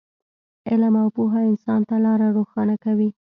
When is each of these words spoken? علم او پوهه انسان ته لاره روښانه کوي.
علم 0.69 0.93
او 1.03 1.07
پوهه 1.15 1.41
انسان 1.51 1.81
ته 1.89 1.95
لاره 2.05 2.27
روښانه 2.37 2.75
کوي. 2.83 3.09